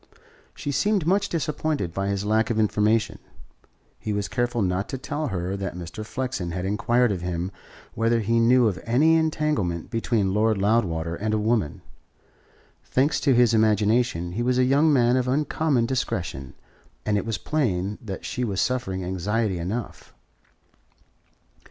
She 0.55 0.71
seemed 0.71 1.05
much 1.05 1.29
disappointed 1.29 1.93
by 1.93 2.07
his 2.07 2.25
lack 2.25 2.49
of 2.49 2.57
information. 2.59 3.19
He 3.99 4.13
was 4.13 4.27
careful 4.27 4.63
not 4.63 4.89
to 4.89 4.97
tell 4.97 5.27
her 5.27 5.55
that 5.55 5.75
Mr. 5.75 6.03
Flexen 6.03 6.49
had 6.49 6.65
inquired 6.65 7.11
of 7.11 7.21
him 7.21 7.51
whether 7.93 8.19
he 8.21 8.39
knew 8.39 8.67
of 8.67 8.79
any 8.83 9.13
entanglement 9.15 9.91
between 9.91 10.33
Lord 10.33 10.57
Loudwater 10.57 11.13
and 11.13 11.35
a 11.35 11.37
woman. 11.37 11.83
Thanks 12.83 13.19
to 13.19 13.35
his 13.35 13.53
imagination 13.53 14.31
he 14.31 14.41
was 14.41 14.57
a 14.57 14.63
young 14.63 14.91
man 14.91 15.17
of 15.17 15.27
uncommon 15.27 15.85
discretion, 15.85 16.55
and 17.05 17.15
it 17.15 17.23
was 17.23 17.37
plain 17.37 17.99
that 18.01 18.25
she 18.25 18.43
was 18.43 18.59
suffering 18.59 19.03
anxiety 19.03 19.59
enough. 19.59 20.15